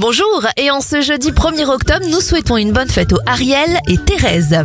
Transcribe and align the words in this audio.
Bonjour, 0.00 0.46
et 0.56 0.70
en 0.70 0.80
ce 0.80 1.02
jeudi 1.02 1.30
1er 1.30 1.66
octobre, 1.66 2.06
nous 2.10 2.22
souhaitons 2.22 2.56
une 2.56 2.72
bonne 2.72 2.88
fête 2.88 3.12
aux 3.12 3.18
Ariel 3.26 3.78
et 3.86 3.98
Thérèse. 3.98 4.56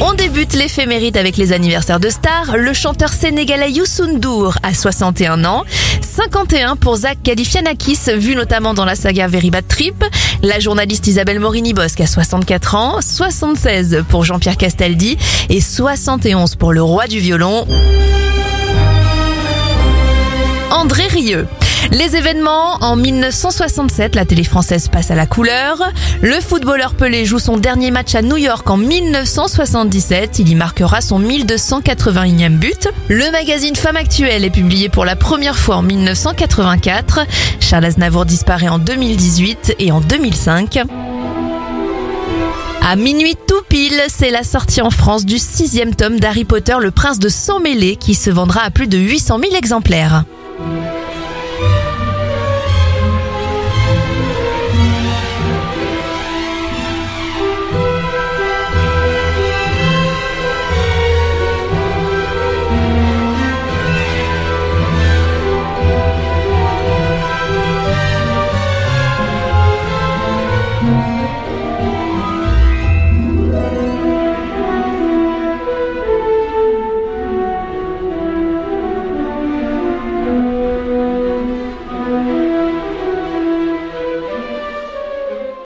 On 0.00 0.14
débute 0.14 0.54
l'éphéméride 0.54 1.18
avec 1.18 1.36
les 1.36 1.52
anniversaires 1.52 2.00
de 2.00 2.08
stars. 2.08 2.56
Le 2.56 2.72
chanteur 2.72 3.10
sénégalais 3.10 3.70
Youssou 3.70 4.06
N'Dour 4.06 4.56
a 4.62 4.72
61 4.72 5.44
ans. 5.44 5.64
51 6.00 6.76
pour 6.76 6.96
Zach 6.96 7.18
Galifianakis, 7.22 7.98
vu 8.16 8.34
notamment 8.34 8.72
dans 8.72 8.86
la 8.86 8.94
saga 8.94 9.26
Very 9.26 9.50
Bad 9.50 9.68
Trip. 9.68 10.02
La 10.42 10.58
journaliste 10.58 11.06
Isabelle 11.06 11.38
Morini-Bosque 11.38 12.00
a 12.00 12.06
64 12.06 12.74
ans. 12.76 13.00
76 13.02 14.04
pour 14.08 14.24
Jean-Pierre 14.24 14.56
Castaldi. 14.56 15.18
Et 15.50 15.60
71 15.60 16.54
pour 16.56 16.72
le 16.72 16.82
roi 16.82 17.08
du 17.08 17.18
violon. 17.18 17.66
André 20.74 21.06
Rieu. 21.06 21.46
Les 21.92 22.16
événements, 22.16 22.74
en 22.80 22.96
1967, 22.96 24.16
la 24.16 24.24
télé 24.24 24.42
française 24.42 24.88
passe 24.88 25.12
à 25.12 25.14
la 25.14 25.24
couleur. 25.24 25.78
Le 26.20 26.40
footballeur 26.40 26.94
Pelé 26.94 27.24
joue 27.24 27.38
son 27.38 27.58
dernier 27.58 27.92
match 27.92 28.16
à 28.16 28.22
New 28.22 28.36
York 28.36 28.68
en 28.68 28.76
1977. 28.76 30.40
Il 30.40 30.48
y 30.48 30.54
marquera 30.56 31.00
son 31.00 31.20
1281e 31.20 32.56
but. 32.56 32.88
Le 33.08 33.30
magazine 33.30 33.76
Femme 33.76 33.96
Actuelle 33.96 34.44
est 34.44 34.50
publié 34.50 34.88
pour 34.88 35.04
la 35.04 35.14
première 35.14 35.56
fois 35.56 35.76
en 35.76 35.82
1984. 35.82 37.20
Charles 37.60 37.84
Aznavour 37.84 38.24
disparaît 38.24 38.68
en 38.68 38.78
2018 38.78 39.76
et 39.78 39.92
en 39.92 40.00
2005. 40.00 40.80
À 42.82 42.96
minuit 42.96 43.36
tout 43.46 43.62
pile, 43.68 44.02
c'est 44.08 44.30
la 44.30 44.42
sortie 44.42 44.82
en 44.82 44.90
France 44.90 45.24
du 45.24 45.38
sixième 45.38 45.94
tome 45.94 46.18
d'Harry 46.18 46.44
Potter, 46.44 46.74
le 46.80 46.90
prince 46.90 47.20
de 47.20 47.28
sang 47.28 47.60
mêlé, 47.60 47.94
qui 47.94 48.14
se 48.14 48.30
vendra 48.30 48.62
à 48.62 48.70
plus 48.70 48.88
de 48.88 48.98
800 48.98 49.38
000 49.40 49.54
exemplaires. 49.54 50.24
Música 50.56 51.93